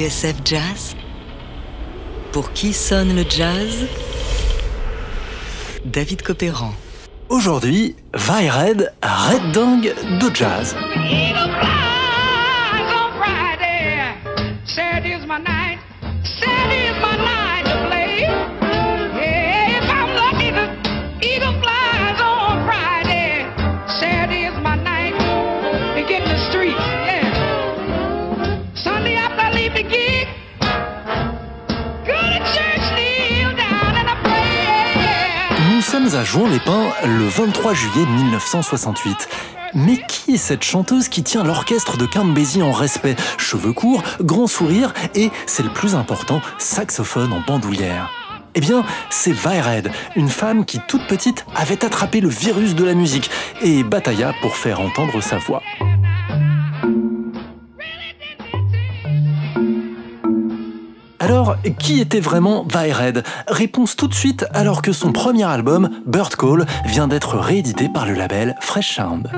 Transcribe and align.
TSF 0.00 0.36
Jazz 0.46 0.96
Pour 2.32 2.54
qui 2.54 2.72
sonne 2.72 3.14
le 3.14 3.22
jazz? 3.28 3.86
David 5.84 6.22
Copéran. 6.22 6.72
Aujourd'hui, 7.28 7.96
Red, 8.14 8.94
Red 9.02 9.52
Dang 9.52 9.82
de 9.82 10.34
jazz. 10.34 10.74
À 36.14 36.24
Jouan-les-Pins 36.24 36.92
le 37.04 37.26
23 37.26 37.74
juillet 37.74 38.06
1968. 38.06 39.28
Mais 39.74 40.02
qui 40.08 40.34
est 40.34 40.38
cette 40.38 40.62
chanteuse 40.62 41.08
qui 41.08 41.22
tient 41.22 41.44
l'orchestre 41.44 41.96
de 41.96 42.06
Count 42.06 42.34
en 42.62 42.72
respect? 42.72 43.16
Cheveux 43.38 43.72
courts, 43.72 44.02
grand 44.20 44.46
sourire 44.46 44.92
et, 45.14 45.30
c'est 45.46 45.62
le 45.62 45.72
plus 45.72 45.94
important, 45.94 46.40
saxophone 46.58 47.32
en 47.32 47.40
bandoulière. 47.40 48.10
Eh 48.54 48.60
bien, 48.60 48.84
c'est 49.10 49.32
Vaired, 49.32 49.90
une 50.16 50.28
femme 50.28 50.64
qui, 50.64 50.80
toute 50.88 51.06
petite, 51.06 51.44
avait 51.54 51.84
attrapé 51.84 52.20
le 52.20 52.28
virus 52.28 52.74
de 52.74 52.84
la 52.84 52.94
musique 52.94 53.30
et 53.62 53.82
batailla 53.82 54.34
pour 54.40 54.56
faire 54.56 54.80
entendre 54.80 55.20
sa 55.20 55.38
voix. 55.38 55.62
Alors, 61.30 61.54
qui 61.78 62.00
était 62.00 62.18
vraiment 62.18 62.66
Red 62.92 63.22
Réponse 63.46 63.94
tout 63.94 64.08
de 64.08 64.14
suite 64.14 64.46
alors 64.52 64.82
que 64.82 64.90
son 64.90 65.12
premier 65.12 65.44
album, 65.44 65.88
Bird 66.04 66.34
Call, 66.34 66.66
vient 66.86 67.06
d'être 67.06 67.38
réédité 67.38 67.88
par 67.88 68.04
le 68.04 68.14
label 68.14 68.56
Fresh 68.60 68.96
Sound. 68.96 69.30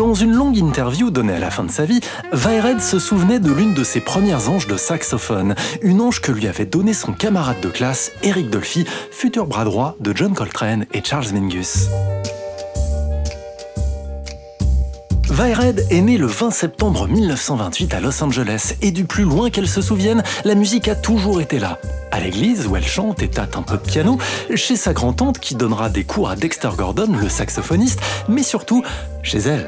Dans 0.00 0.14
une 0.14 0.32
longue 0.32 0.56
interview 0.56 1.10
donnée 1.10 1.34
à 1.34 1.38
la 1.38 1.50
fin 1.50 1.62
de 1.62 1.70
sa 1.70 1.84
vie, 1.84 2.00
Vaired 2.32 2.80
se 2.80 2.98
souvenait 2.98 3.38
de 3.38 3.52
l'une 3.52 3.74
de 3.74 3.84
ses 3.84 4.00
premières 4.00 4.48
anges 4.48 4.66
de 4.66 4.78
saxophone, 4.78 5.54
une 5.82 6.00
ange 6.00 6.22
que 6.22 6.32
lui 6.32 6.48
avait 6.48 6.64
donnée 6.64 6.94
son 6.94 7.12
camarade 7.12 7.60
de 7.60 7.68
classe, 7.68 8.10
Eric 8.22 8.48
Dolphy, 8.48 8.86
futur 9.10 9.46
bras 9.46 9.64
droit 9.64 9.96
de 10.00 10.16
John 10.16 10.32
Coltrane 10.32 10.86
et 10.94 11.02
Charles 11.04 11.30
Mingus. 11.34 11.88
Vaired 15.28 15.84
est 15.90 16.00
née 16.00 16.16
le 16.16 16.26
20 16.26 16.50
septembre 16.50 17.06
1928 17.06 17.92
à 17.92 18.00
Los 18.00 18.24
Angeles 18.24 18.76
et 18.80 18.92
du 18.92 19.04
plus 19.04 19.24
loin 19.24 19.50
qu'elle 19.50 19.68
se 19.68 19.82
souvienne, 19.82 20.22
la 20.46 20.54
musique 20.54 20.88
a 20.88 20.94
toujours 20.94 21.42
été 21.42 21.58
là. 21.58 21.78
À 22.12 22.18
l'église 22.18 22.66
où 22.66 22.76
elle 22.76 22.86
chante 22.86 23.22
et 23.22 23.28
tâte 23.28 23.56
un 23.56 23.62
peu 23.62 23.76
de 23.76 23.82
piano, 23.82 24.18
chez 24.54 24.74
sa 24.74 24.92
grand-tante 24.92 25.38
qui 25.38 25.54
donnera 25.54 25.88
des 25.88 26.02
cours 26.04 26.28
à 26.28 26.36
Dexter 26.36 26.70
Gordon, 26.76 27.16
le 27.16 27.28
saxophoniste, 27.28 28.00
mais 28.28 28.42
surtout 28.42 28.82
chez 29.22 29.38
elle. 29.38 29.66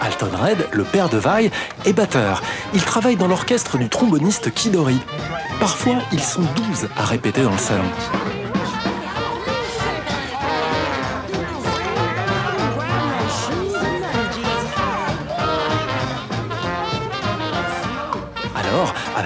Alton 0.00 0.30
Red, 0.34 0.66
le 0.72 0.84
père 0.84 1.10
de 1.10 1.18
Vi, 1.18 1.50
est 1.84 1.92
batteur. 1.92 2.42
Il 2.72 2.82
travaille 2.82 3.16
dans 3.16 3.28
l'orchestre 3.28 3.76
du 3.76 3.90
tromboniste 3.90 4.52
Kidori. 4.54 4.98
Parfois, 5.60 5.96
ils 6.12 6.22
sont 6.22 6.40
douze 6.56 6.88
à 6.96 7.04
répéter 7.04 7.42
dans 7.42 7.52
le 7.52 7.58
salon. 7.58 7.84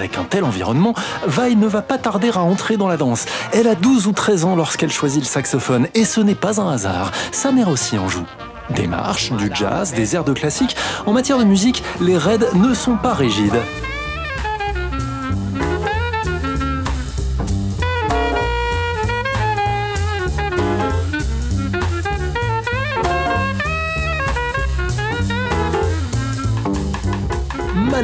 Avec 0.05 0.19
un 0.19 0.23
tel 0.23 0.43
environnement, 0.43 0.93
Vi 1.27 1.55
ne 1.55 1.65
va 1.65 1.81
pas 1.81 1.97
tarder 1.97 2.29
à 2.29 2.41
entrer 2.41 2.77
dans 2.77 2.87
la 2.87 2.95
danse. 2.95 3.25
Elle 3.53 3.67
a 3.67 3.73
12 3.73 4.05
ou 4.05 4.11
13 4.11 4.45
ans 4.45 4.55
lorsqu'elle 4.55 4.91
choisit 4.91 5.21
le 5.21 5.27
saxophone, 5.27 5.87
et 5.95 6.05
ce 6.05 6.21
n'est 6.21 6.35
pas 6.35 6.61
un 6.61 6.69
hasard. 6.69 7.11
Sa 7.31 7.51
mère 7.51 7.69
aussi 7.69 7.97
en 7.97 8.07
joue. 8.07 8.25
Des 8.69 8.85
marches, 8.85 9.31
du 9.31 9.49
jazz, 9.51 9.93
des 9.93 10.15
airs 10.15 10.23
de 10.23 10.33
classique. 10.33 10.75
En 11.07 11.13
matière 11.13 11.39
de 11.39 11.43
musique, 11.43 11.83
les 12.01 12.17
raids 12.17 12.37
ne 12.53 12.75
sont 12.75 12.97
pas 12.97 13.13
rigides. 13.15 13.61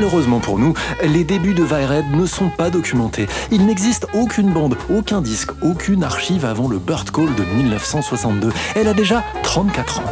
Malheureusement 0.01 0.39
pour 0.39 0.57
nous, 0.57 0.73
les 1.03 1.23
débuts 1.23 1.53
de 1.53 1.61
Vaired 1.61 2.05
ne 2.15 2.25
sont 2.25 2.49
pas 2.49 2.71
documentés. 2.71 3.27
Il 3.51 3.67
n'existe 3.67 4.07
aucune 4.15 4.51
bande, 4.51 4.75
aucun 4.89 5.21
disque, 5.21 5.51
aucune 5.61 6.03
archive 6.03 6.43
avant 6.43 6.67
le 6.67 6.79
Bird 6.79 7.11
Call 7.11 7.35
de 7.35 7.43
1962. 7.43 8.51
Elle 8.73 8.87
a 8.87 8.95
déjà 8.95 9.23
34 9.43 9.99
ans. 9.99 10.11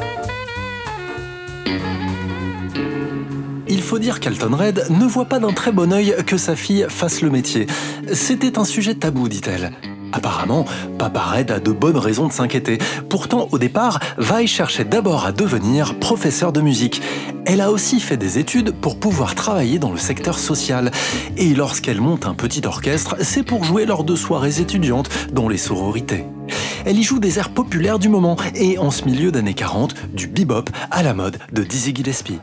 Il 3.68 3.82
faut 3.82 3.98
dire 3.98 4.20
qu'Alton 4.20 4.56
Red 4.56 4.86
ne 4.92 5.08
voit 5.08 5.26
pas 5.26 5.40
d'un 5.40 5.54
très 5.54 5.72
bon 5.72 5.92
œil 5.92 6.16
que 6.24 6.38
sa 6.38 6.56
fille 6.56 6.86
fasse 6.88 7.22
le 7.22 7.32
métier. 7.32 7.66
C'était 8.14 8.60
un 8.60 8.66
sujet 8.66 8.94
tabou, 8.94 9.28
dit-elle. 9.28 9.72
Apparemment, 10.12 10.66
Papa 10.98 11.22
Red 11.22 11.52
a 11.52 11.60
de 11.60 11.72
bonnes 11.72 11.98
raisons 11.98 12.28
de 12.28 12.34
s'inquiéter. 12.34 12.78
Pourtant, 13.10 13.48
au 13.52 13.58
départ, 13.58 14.00
Vi 14.18 14.48
cherchait 14.48 14.86
d'abord 14.86 15.26
à 15.26 15.32
devenir 15.32 15.96
professeur 16.00 16.52
de 16.52 16.62
musique. 16.62 17.02
Elle 17.46 17.62
a 17.62 17.72
aussi 17.72 18.00
fait 18.00 18.18
des 18.18 18.38
études 18.38 18.72
pour 18.72 19.00
pouvoir 19.00 19.36
travailler 19.36 19.80
dans 19.80 19.92
le 19.92 19.98
secteur 19.98 20.38
social. 20.38 20.92
Et 21.38 21.54
lorsqu'elle 21.54 22.02
monte 22.02 22.26
un 22.26 22.34
petit 22.34 22.66
orchestre, 22.66 23.16
c'est 23.22 23.44
pour 23.44 23.64
jouer 23.64 23.86
lors 23.86 24.04
de 24.04 24.16
soirées 24.16 24.60
étudiantes, 24.60 25.10
dans 25.32 25.48
les 25.48 25.58
sororités. 25.58 26.26
Elle 26.86 26.98
y 26.98 27.04
joue 27.04 27.20
des 27.20 27.40
airs 27.40 27.50
populaires 27.50 28.00
du 28.00 28.10
moment 28.10 28.38
et 28.56 28.78
en 28.78 28.92
ce 28.92 29.06
milieu 29.06 29.32
d'années 29.32 29.54
40, 29.54 29.96
du 30.14 30.28
bebop 30.28 30.70
à 30.92 31.04
la 31.04 31.14
mode 31.14 31.38
de 31.52 31.64
Dizzy 31.64 31.94
Gillespie. 31.94 32.40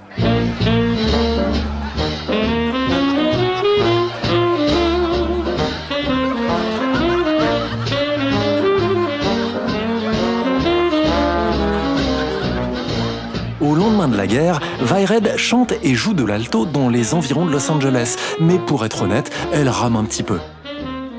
La 14.16 14.27
guerre, 14.27 14.60
Vaired 14.81 15.37
chante 15.37 15.75
et 15.82 15.94
joue 15.94 16.15
de 16.15 16.25
l'alto 16.25 16.66
dans 16.66 16.88
les 16.88 17.15
environs 17.15 17.47
de 17.47 17.53
Los 17.53 17.71
Angeles, 17.71 18.16
mais 18.41 18.59
pour 18.59 18.84
être 18.84 19.03
honnête, 19.03 19.31
elle 19.53 19.68
rame 19.68 19.97
un 19.97 20.04
petit 20.04 20.22
peu. 20.22 20.39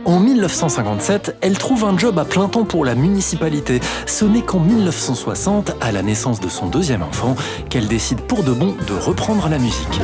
En 0.05 0.19
1957, 0.19 1.37
elle 1.41 1.57
trouve 1.57 1.83
un 1.83 1.97
job 1.97 2.17
à 2.17 2.25
plein 2.25 2.47
temps 2.47 2.63
pour 2.63 2.85
la 2.85 2.95
municipalité. 2.95 3.81
Ce 4.05 4.23
n'est 4.23 4.41
qu'en 4.41 4.59
1960, 4.59 5.75
à 5.81 5.91
la 5.91 6.01
naissance 6.01 6.39
de 6.39 6.47
son 6.47 6.67
deuxième 6.67 7.03
enfant, 7.03 7.35
qu'elle 7.69 7.87
décide 7.87 8.21
pour 8.21 8.43
de 8.43 8.53
bon 8.53 8.75
de 8.87 8.93
reprendre 8.93 9.49
la 9.49 9.59
musique. 9.59 9.99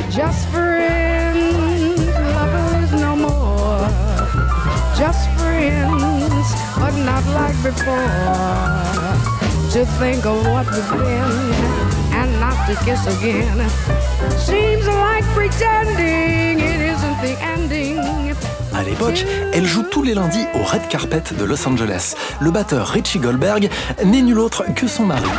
À 18.73 18.83
l'époque, 18.83 19.25
elle 19.51 19.65
joue 19.65 19.83
tous 19.83 20.03
les 20.03 20.13
lundis 20.13 20.45
au 20.55 20.63
Red 20.63 20.87
Carpet 20.87 21.23
de 21.37 21.43
Los 21.43 21.67
Angeles. 21.67 22.15
Le 22.39 22.51
batteur 22.51 22.87
Richie 22.87 23.19
Goldberg 23.19 23.69
n'est 24.05 24.21
nul 24.21 24.39
autre 24.39 24.63
que 24.73 24.87
son 24.87 25.05
mari. 25.05 25.29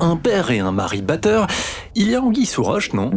Un 0.00 0.16
père 0.16 0.50
et 0.50 0.58
un 0.58 0.72
mari 0.72 1.00
batteur, 1.00 1.46
il 1.94 2.10
y 2.10 2.14
a 2.14 2.20
anguille 2.20 2.44
sous 2.44 2.62
roche, 2.62 2.92
non? 2.92 3.10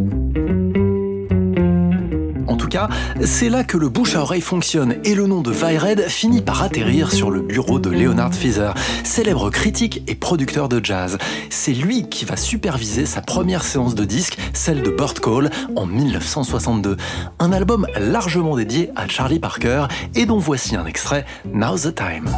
C'est 3.23 3.49
là 3.49 3.63
que 3.63 3.77
le 3.77 3.89
bouche 3.89 4.15
à 4.15 4.21
oreille 4.21 4.41
fonctionne 4.41 4.95
et 5.03 5.15
le 5.15 5.25
nom 5.25 5.41
de 5.41 5.51
Vaired 5.51 6.07
finit 6.07 6.41
par 6.41 6.61
atterrir 6.61 7.11
sur 7.11 7.31
le 7.31 7.41
bureau 7.41 7.79
de 7.79 7.89
Leonard 7.89 8.33
Feather, 8.33 8.73
célèbre 9.03 9.49
critique 9.49 10.03
et 10.07 10.15
producteur 10.15 10.69
de 10.69 10.83
jazz. 10.83 11.17
C'est 11.49 11.73
lui 11.73 12.07
qui 12.09 12.25
va 12.25 12.37
superviser 12.37 13.05
sa 13.05 13.21
première 13.21 13.63
séance 13.63 13.95
de 13.95 14.05
disques, 14.05 14.37
celle 14.53 14.83
de 14.83 14.91
Bird 14.91 15.19
Call, 15.19 15.49
en 15.75 15.85
1962. 15.85 16.97
Un 17.39 17.51
album 17.51 17.87
largement 17.99 18.55
dédié 18.55 18.91
à 18.95 19.07
Charlie 19.07 19.39
Parker 19.39 19.87
et 20.15 20.25
dont 20.25 20.39
voici 20.39 20.75
un 20.75 20.85
extrait, 20.85 21.25
Now's 21.45 21.83
the 21.83 21.95
Time. 21.95 22.29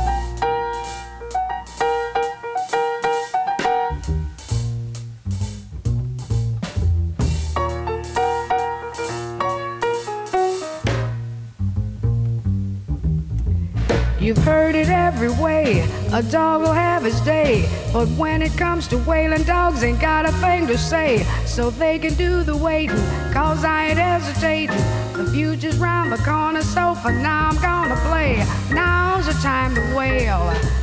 You've 14.32 14.46
heard 14.46 14.76
it 14.76 14.88
every 14.88 15.30
way. 15.30 15.82
A 16.14 16.24
dog 16.24 16.62
will 16.62 16.72
have 16.72 17.04
his 17.04 17.20
day. 17.20 17.68
But 17.92 18.08
when 18.12 18.42
it 18.42 18.58
comes 18.58 18.88
to 18.88 18.98
wailing, 19.00 19.44
dogs 19.44 19.84
ain't 19.84 20.00
got 20.00 20.26
a 20.26 20.32
thing 20.32 20.68
to 20.68 20.78
say. 20.78 21.26
So 21.46 21.70
they 21.70 22.00
can 22.00 22.14
do 22.14 22.42
the 22.42 22.56
waiting, 22.56 22.96
cause 23.34 23.66
I 23.66 23.88
ain't 23.88 23.98
hesitating. 23.98 24.78
The 25.18 25.30
future's 25.34 25.76
round 25.80 26.14
the 26.14 26.18
corner, 26.20 26.62
so 26.62 26.96
for 26.96 27.12
now 27.12 27.50
I'm 27.50 27.62
gonna 27.62 28.00
play. 28.08 28.38
Now's 28.74 29.26
the 29.26 29.34
time 29.34 29.76
to 29.76 29.96
wail. 29.98 30.81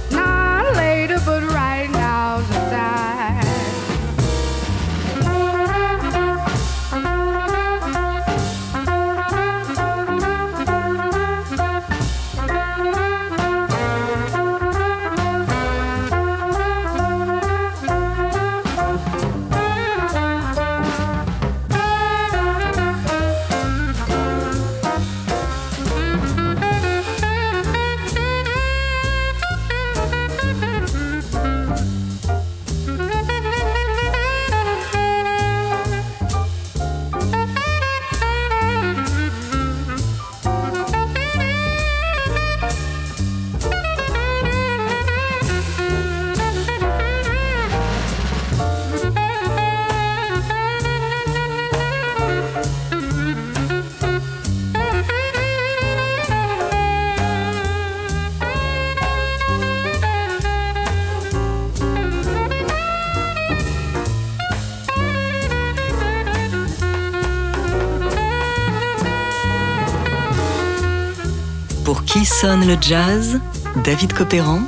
Qui 72.08 72.24
sonne 72.24 72.66
le 72.66 72.76
jazz? 72.80 73.38
David 73.84 74.14
Copéran 74.14 74.60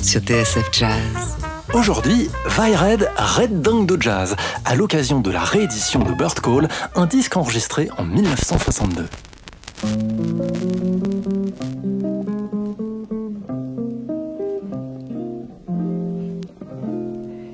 sur 0.00 0.22
TSF 0.22 0.70
Jazz. 0.72 1.36
Aujourd'hui, 1.74 2.30
Red, 2.46 3.10
Red 3.18 3.60
Dingue 3.60 3.86
de 3.86 4.00
Jazz, 4.00 4.34
à 4.64 4.74
l'occasion 4.74 5.20
de 5.20 5.30
la 5.30 5.40
réédition 5.40 6.00
de 6.00 6.14
Bird 6.14 6.40
Call, 6.40 6.68
un 6.94 7.04
disque 7.04 7.36
enregistré 7.36 7.90
en 7.98 8.04
1962. 8.04 9.06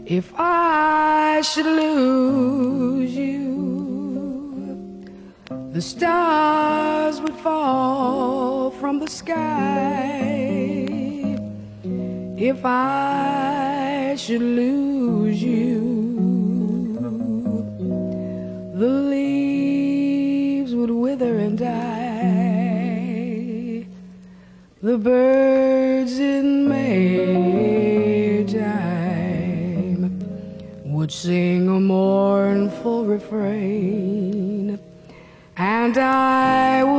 If 0.06 0.32
I 0.38 1.42
should 1.42 1.66
lose 1.66 3.16
you, 3.16 4.76
the 5.72 5.80
stars 5.80 7.20
would 7.20 7.34
fall 7.42 8.57
from 8.80 9.00
the 9.00 9.08
sky. 9.08 9.36
If 12.36 12.64
I 12.64 14.14
should 14.16 14.40
lose 14.40 15.42
you, 15.42 15.80
the 18.74 18.88
leaves 19.12 20.74
would 20.74 20.90
wither 20.90 21.38
and 21.38 21.58
die. 21.58 21.88
The 24.80 24.96
birds 24.96 26.20
in 26.20 26.68
May 26.68 28.44
time 28.44 30.20
would 30.84 31.10
sing 31.10 31.68
a 31.68 31.80
mournful 31.80 33.06
refrain, 33.06 34.78
and 35.56 35.98
I 35.98 36.84
would 36.84 36.97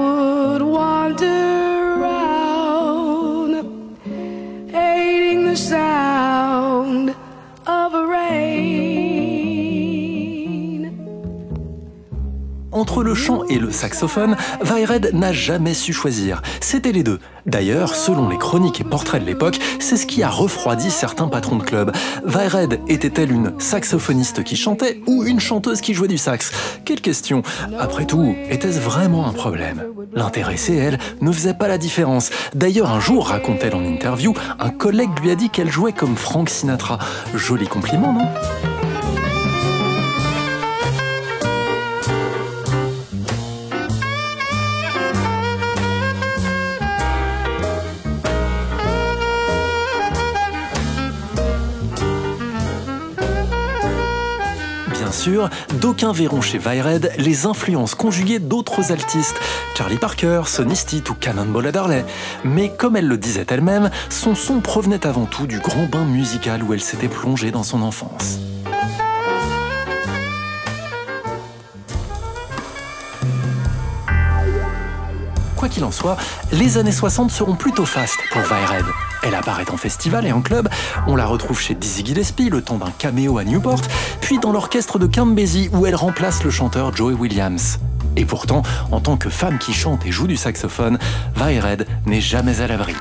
le 13.09 13.15
chant 13.15 13.44
et 13.50 13.57
le 13.57 13.71
saxophone, 13.71 14.38
Vaired 14.61 15.09
n'a 15.15 15.33
jamais 15.33 15.73
su 15.73 15.94
choisir. 15.94 16.44
C'était 16.61 16.91
les 16.91 17.01
deux. 17.01 17.17
D'ailleurs, 17.47 17.95
selon 17.95 18.29
les 18.29 18.38
chroniques 18.38 18.81
et 18.81 18.83
portraits 18.83 19.19
de 19.19 19.25
l'époque, 19.25 19.57
c'est 19.79 19.97
ce 19.97 20.06
qui 20.06 20.21
a 20.21 20.29
refroidi 20.29 20.91
certains 20.91 21.27
patrons 21.27 21.56
de 21.56 21.63
club. 21.63 21.91
Vaired 22.23 22.79
était-elle 22.88 23.31
une 23.31 23.59
saxophoniste 23.59 24.44
qui 24.44 24.56
chantait 24.56 25.01
ou 25.07 25.23
une 25.23 25.39
chanteuse 25.39 25.81
qui 25.81 25.95
jouait 25.95 26.07
du 26.07 26.19
sax? 26.19 26.51
Quelle 26.85 27.01
question 27.01 27.41
Après 27.79 28.06
tout, 28.06 28.35
était-ce 28.47 28.79
vraiment 28.79 29.27
un 29.27 29.33
problème? 29.33 29.81
L'intéressée, 30.13 30.75
elle, 30.75 30.99
ne 31.19 31.31
faisait 31.31 31.56
pas 31.56 31.68
la 31.68 31.80
différence. 31.80 32.30
D'ailleurs, 32.54 32.92
un 32.92 32.99
jour, 32.99 33.30
raconte-t-elle 33.30 33.73
en 33.73 33.83
interview, 33.83 34.35
un 34.59 34.69
collègue 34.69 35.18
lui 35.23 35.31
a 35.31 35.35
dit 35.35 35.49
qu'elle 35.49 35.71
jouait 35.71 35.94
comme 35.94 36.16
Frank 36.16 36.47
Sinatra. 36.47 36.99
Joli 37.33 37.66
compliment, 37.66 38.13
non? 38.13 38.79
Bien 55.09 55.18
sûr, 55.18 55.49
d'aucuns 55.81 56.11
verront 56.11 56.39
chez 56.39 56.59
Vaired 56.59 57.11
les 57.18 57.47
influences 57.47 57.95
conjuguées 57.95 58.37
d'autres 58.37 58.92
artistes, 58.92 59.39
Charlie 59.75 59.97
Parker, 59.97 60.44
Sonny 60.45 60.75
Stitt 60.75 61.09
ou 61.09 61.16
Cannonball 61.16 61.66
Adderley. 61.66 62.06
Mais 62.44 62.69
comme 62.69 62.95
elle 62.95 63.07
le 63.07 63.18
disait 63.18 63.47
elle-même, 63.49 63.89
son 64.09 64.35
son 64.35 64.59
provenait 64.59 65.07
avant 65.07 65.25
tout 65.25 65.47
du 65.47 65.57
grand 65.57 65.85
bain 65.85 66.06
musical 66.06 66.61
où 66.61 66.75
elle 66.75 66.81
s'était 66.81 67.07
plongée 67.07 67.49
dans 67.49 67.63
son 67.63 67.81
enfance. 67.81 68.37
Quoi 75.56 75.69
qu'il 75.69 75.83
en 75.85 75.92
soit, 75.92 76.18
les 76.51 76.78
années 76.78 76.92
60 76.92 77.31
seront 77.31 77.56
plutôt 77.56 77.85
fastes 77.87 78.19
pour 78.31 78.44
Vaired. 78.44 78.85
Elle 79.23 79.35
apparaît 79.35 79.69
en 79.69 79.78
festival 79.78 80.26
et 80.26 80.31
en 80.31 80.42
club, 80.42 80.69
on 81.07 81.16
la 81.16 81.26
retrouve 81.26 81.59
chez 81.59 81.76
Dizzy 81.76 82.06
Gillespie 82.06 82.49
le 82.49 82.61
temps 82.61 82.78
d'un 82.78 82.92
caméo 82.97 83.38
à 83.38 83.44
Newport, 83.44 83.81
puis 84.21 84.40
dans 84.40 84.52
l'orchestre 84.52 84.97
de 84.97 85.07
Basie 85.07 85.69
où 85.73 85.85
elle 85.85 85.95
remplace 85.95 86.44
le 86.44 86.49
chanteur 86.49 86.95
Joey 86.95 87.14
Williams. 87.14 87.80
Et 88.16 88.26
pourtant, 88.26 88.64
en 88.92 89.02
tant 89.02 89.18
que 89.18 89.30
femme 89.30 89.59
qui 89.59 89.73
chante 89.73 90.06
et 90.06 90.11
joue 90.11 90.28
du 90.28 90.38
saxophone, 90.38 90.97
Vaired 91.35 91.85
n'est 92.06 92.21
jamais 92.21 92.61
à 92.61 92.68
l'abri. 92.68 92.95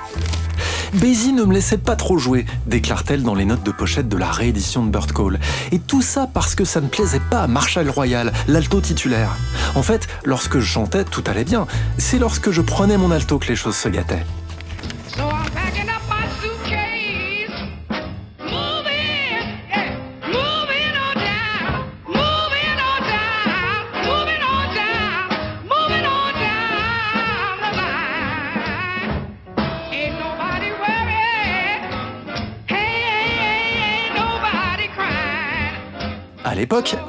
Basie 0.94 1.32
ne 1.32 1.44
me 1.44 1.52
laissait 1.52 1.78
pas 1.78 1.96
trop 1.96 2.18
jouer, 2.18 2.46
déclare-t-elle 2.66 3.22
dans 3.22 3.34
les 3.34 3.44
notes 3.44 3.62
de 3.62 3.70
pochette 3.70 4.08
de 4.08 4.16
la 4.16 4.30
réédition 4.30 4.84
de 4.84 4.90
Bird 4.90 5.12
Call. 5.12 5.38
Et 5.70 5.78
tout 5.78 6.02
ça 6.02 6.28
parce 6.32 6.54
que 6.54 6.64
ça 6.64 6.80
ne 6.80 6.88
plaisait 6.88 7.20
pas 7.30 7.42
à 7.42 7.46
Marshall 7.46 7.90
Royal, 7.90 8.32
l'alto 8.48 8.80
titulaire. 8.80 9.36
En 9.74 9.82
fait, 9.82 10.08
lorsque 10.24 10.58
je 10.58 10.66
chantais, 10.66 11.04
tout 11.04 11.24
allait 11.26 11.44
bien. 11.44 11.66
C'est 11.98 12.18
lorsque 12.18 12.50
je 12.50 12.62
prenais 12.62 12.96
mon 12.96 13.10
alto 13.10 13.38
que 13.38 13.48
les 13.48 13.56
choses 13.56 13.76
se 13.76 13.88
gâtaient. 13.88 14.24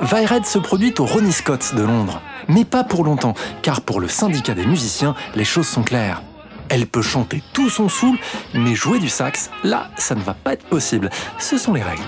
Vaired 0.01 0.45
se 0.45 0.57
produit 0.57 0.93
au 0.97 1.05
Ronnie 1.05 1.31
Scott 1.31 1.75
de 1.75 1.83
Londres. 1.83 2.21
Mais 2.47 2.65
pas 2.65 2.83
pour 2.83 3.03
longtemps, 3.03 3.35
car 3.61 3.81
pour 3.81 3.99
le 3.99 4.07
syndicat 4.07 4.55
des 4.55 4.65
musiciens, 4.65 5.13
les 5.35 5.45
choses 5.45 5.67
sont 5.67 5.83
claires. 5.83 6.23
Elle 6.69 6.87
peut 6.87 7.03
chanter 7.03 7.43
tout 7.53 7.69
son 7.69 7.87
soul, 7.87 8.17
mais 8.53 8.73
jouer 8.73 8.99
du 8.99 9.09
sax, 9.09 9.51
là, 9.63 9.89
ça 9.97 10.15
ne 10.15 10.21
va 10.21 10.33
pas 10.33 10.53
être 10.53 10.65
possible. 10.65 11.09
Ce 11.37 11.57
sont 11.57 11.73
les 11.73 11.83
règles. 11.83 12.01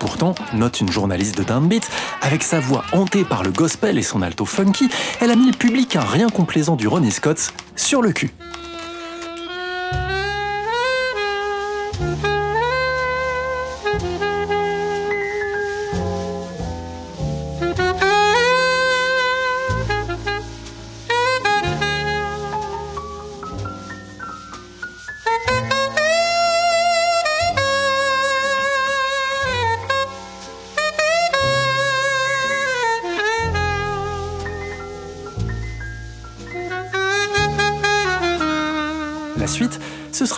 Pourtant, 0.00 0.34
note 0.52 0.80
une 0.80 0.90
journaliste 0.90 1.38
de 1.38 1.44
Downbeat, 1.44 1.88
avec 2.22 2.42
sa 2.42 2.58
voix 2.58 2.84
hantée 2.92 3.24
par 3.24 3.42
le 3.44 3.50
gospel 3.50 3.96
et 3.96 4.02
son 4.02 4.22
alto 4.22 4.44
funky, 4.44 4.88
elle 5.20 5.30
a 5.30 5.36
mis 5.36 5.50
le 5.50 5.56
public 5.56 5.94
un 5.94 6.04
rien 6.04 6.28
complaisant 6.28 6.76
du 6.76 6.88
Ronnie 6.88 7.12
Scott 7.12 7.52
sur 7.76 8.02
le 8.02 8.12
cul. 8.12 8.32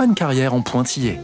Une 0.04 0.14
carrière 0.14 0.54
en 0.54 0.62
pointillé. 0.62 1.18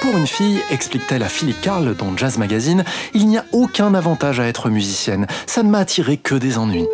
Pour 0.00 0.16
une 0.16 0.26
fille, 0.26 0.60
explique-t-elle 0.70 1.22
à 1.22 1.28
Philippe 1.28 1.60
Carl 1.60 1.94
dans 1.96 2.16
Jazz 2.16 2.38
Magazine, 2.38 2.84
il 3.14 3.26
n'y 3.26 3.38
a 3.38 3.44
aucun 3.52 3.94
avantage 3.94 4.38
à 4.38 4.46
être 4.46 4.70
musicienne. 4.70 5.26
Ça 5.46 5.62
ne 5.62 5.68
m'a 5.70 5.78
attiré 5.78 6.16
que 6.16 6.34
des 6.34 6.58
ennuis. 6.58 6.86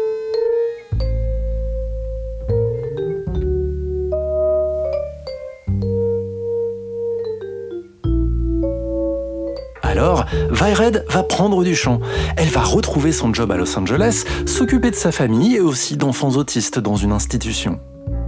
Alors, 9.82 10.24
Vaired 10.50 11.04
va 11.10 11.22
prendre 11.22 11.62
du 11.64 11.74
chant. 11.74 12.00
Elle 12.38 12.48
va 12.48 12.62
retrouver 12.62 13.12
son 13.12 13.34
job 13.34 13.52
à 13.52 13.56
Los 13.56 13.78
Angeles, 13.78 14.24
s'occuper 14.46 14.90
de 14.90 14.96
sa 14.96 15.12
famille 15.12 15.56
et 15.56 15.60
aussi 15.60 15.98
d'enfants 15.98 16.30
autistes 16.30 16.78
dans 16.78 16.96
une 16.96 17.12
institution. 17.12 17.78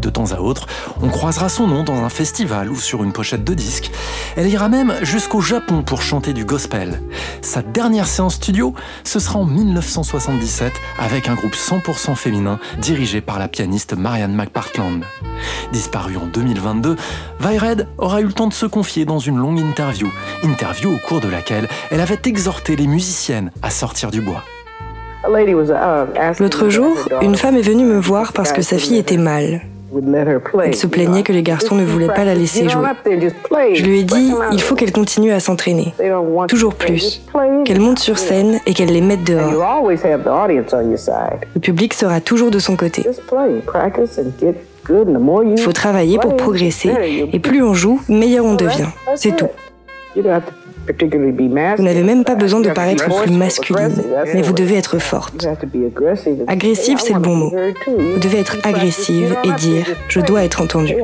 De 0.04 0.10
temps 0.10 0.32
à 0.32 0.40
autre, 0.40 0.66
on 1.02 1.08
croisera 1.08 1.48
son 1.48 1.66
nom 1.66 1.82
dans 1.82 2.04
un 2.04 2.10
festival 2.10 2.70
ou 2.70 2.76
sur 2.76 3.02
une 3.02 3.14
pochette 3.14 3.42
de 3.42 3.54
disque. 3.54 3.90
Elle 4.36 4.48
ira 4.48 4.68
même 4.68 4.92
jusqu'au 5.00 5.40
Japon 5.40 5.82
pour 5.82 6.02
chanter 6.02 6.34
du 6.34 6.44
gospel. 6.44 7.00
Sa 7.40 7.62
dernière 7.62 8.06
séance 8.06 8.34
studio, 8.34 8.74
ce 9.02 9.18
sera 9.18 9.38
en 9.38 9.46
1977 9.46 10.74
avec 10.98 11.30
un 11.30 11.34
groupe 11.34 11.54
100% 11.54 12.16
féminin 12.16 12.58
dirigé 12.76 13.22
par 13.22 13.38
la 13.38 13.48
pianiste 13.48 13.96
Marianne 13.96 14.34
McPartland. 14.34 15.04
Disparue 15.72 16.18
en 16.18 16.26
2022, 16.26 16.96
Vaired 17.40 17.88
aura 17.96 18.20
eu 18.20 18.26
le 18.26 18.32
temps 18.34 18.48
de 18.48 18.52
se 18.52 18.66
confier 18.66 19.06
dans 19.06 19.20
une 19.20 19.38
longue 19.38 19.58
interview, 19.58 20.10
interview 20.42 20.92
au 20.92 20.98
cours 21.08 21.22
de 21.22 21.28
laquelle 21.28 21.66
elle 21.90 22.02
avait 22.02 22.20
exhorté 22.26 22.76
les 22.76 22.86
musiciennes 22.86 23.52
à 23.62 23.70
sortir 23.70 24.10
du 24.10 24.20
bois. 24.20 24.44
L'autre 26.40 26.68
jour, 26.68 26.94
une 27.22 27.36
femme 27.36 27.56
est 27.56 27.62
venue 27.62 27.86
me 27.86 27.98
voir 27.98 28.34
parce 28.34 28.52
que 28.52 28.60
sa 28.60 28.76
fille 28.76 28.98
était 28.98 29.16
mal. 29.16 29.62
Elle 30.64 30.74
se 30.74 30.86
plaignait 30.86 31.22
que 31.22 31.32
les 31.32 31.42
garçons 31.42 31.74
ne 31.74 31.84
voulaient 31.84 32.06
pas 32.08 32.24
la 32.24 32.34
laisser 32.34 32.68
jouer. 32.68 32.86
Je 33.74 33.84
lui 33.84 34.00
ai 34.00 34.04
dit, 34.04 34.32
il 34.52 34.60
faut 34.60 34.74
qu'elle 34.74 34.92
continue 34.92 35.32
à 35.32 35.40
s'entraîner, 35.40 35.94
toujours 36.48 36.74
plus, 36.74 37.22
qu'elle 37.64 37.80
monte 37.80 37.98
sur 37.98 38.18
scène 38.18 38.60
et 38.66 38.74
qu'elle 38.74 38.90
les 38.92 39.00
mette 39.00 39.24
dehors. 39.24 39.86
Le 41.54 41.60
public 41.60 41.94
sera 41.94 42.20
toujours 42.20 42.50
de 42.50 42.58
son 42.58 42.76
côté. 42.76 43.04
Il 45.46 45.58
faut 45.60 45.72
travailler 45.72 46.18
pour 46.18 46.36
progresser. 46.36 46.90
et 47.32 47.38
plus 47.38 47.62
on 47.62 47.74
joue, 47.74 48.00
meilleur 48.08 48.44
on 48.44 48.54
devient. 48.54 48.88
C'est 49.16 49.36
tout. 49.36 49.48
Vous 51.76 51.82
n'avez 51.82 52.02
même 52.02 52.24
pas 52.24 52.34
besoin 52.34 52.60
de 52.60 52.70
paraître 52.70 53.08
plus 53.22 53.32
masculine, 53.32 54.02
mais 54.32 54.42
vous 54.42 54.52
devez 54.52 54.76
être 54.76 54.98
forte. 54.98 55.46
Agressive, 56.46 56.98
c'est 57.00 57.14
le 57.14 57.20
bon 57.20 57.36
mot. 57.36 57.52
Vous 57.86 58.18
devez 58.18 58.40
être 58.40 58.58
agressive 58.64 59.36
et 59.44 59.52
dire⁇ 59.52 59.86
Je 60.08 60.20
dois 60.20 60.44
être 60.44 60.60
entendue⁇ 60.60 60.94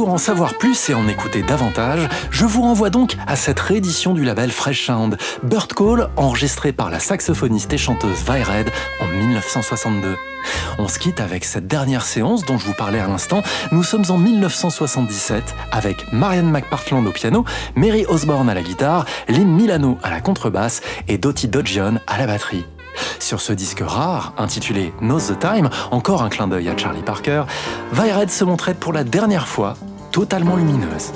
Pour 0.00 0.14
en 0.14 0.16
savoir 0.16 0.56
plus 0.56 0.88
et 0.88 0.94
en 0.94 1.06
écouter 1.08 1.42
davantage, 1.42 2.08
je 2.30 2.46
vous 2.46 2.62
renvoie 2.62 2.88
donc 2.88 3.18
à 3.26 3.36
cette 3.36 3.60
réédition 3.60 4.14
du 4.14 4.24
label 4.24 4.50
Fresh 4.50 4.86
Sound, 4.86 5.18
Bird 5.42 5.74
Call, 5.74 6.08
enregistrée 6.16 6.72
par 6.72 6.88
la 6.88 6.98
saxophoniste 6.98 7.70
et 7.74 7.76
chanteuse 7.76 8.22
Red 8.26 8.70
en 9.02 9.06
1962. 9.06 10.16
On 10.78 10.88
se 10.88 10.98
quitte 10.98 11.20
avec 11.20 11.44
cette 11.44 11.66
dernière 11.66 12.06
séance 12.06 12.46
dont 12.46 12.56
je 12.56 12.64
vous 12.64 12.72
parlais 12.72 12.98
à 12.98 13.08
l'instant. 13.08 13.42
Nous 13.72 13.82
sommes 13.82 14.06
en 14.08 14.16
1977 14.16 15.54
avec 15.70 16.10
Marianne 16.14 16.50
McPartland 16.50 17.06
au 17.06 17.12
piano, 17.12 17.44
Mary 17.74 18.06
Osborne 18.08 18.48
à 18.48 18.54
la 18.54 18.62
guitare, 18.62 19.04
Lynn 19.28 19.54
Milano 19.54 19.98
à 20.02 20.08
la 20.08 20.22
contrebasse 20.22 20.80
et 21.08 21.18
Dottie 21.18 21.48
Dodgion 21.48 22.00
à 22.06 22.16
la 22.16 22.26
batterie. 22.26 22.64
Sur 23.18 23.42
ce 23.42 23.52
disque 23.52 23.82
rare, 23.86 24.32
intitulé 24.38 24.94
Nose 25.02 25.28
the 25.28 25.38
Time, 25.38 25.68
encore 25.90 26.22
un 26.22 26.30
clin 26.30 26.48
d'œil 26.48 26.70
à 26.70 26.76
Charlie 26.76 27.02
Parker, 27.02 27.44
Vaired 27.92 28.30
se 28.30 28.44
montrait 28.44 28.74
pour 28.74 28.94
la 28.94 29.04
dernière 29.04 29.46
fois 29.46 29.76
totalement 30.10 30.56
lumineuse. 30.56 31.12